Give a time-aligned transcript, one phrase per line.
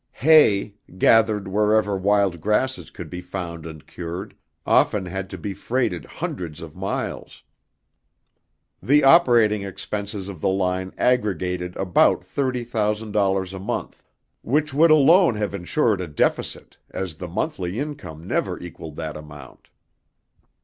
[0.13, 4.35] Hay, gathered wherever wild grasses could be found and cured,
[4.65, 7.43] often had to be freighted hundreds of miles.
[8.81, 14.01] The operating expenses of the line aggregated about thirty thousand dollars a month,
[14.41, 19.69] which would alone have insured a deficit as the monthly income never equaled that amount.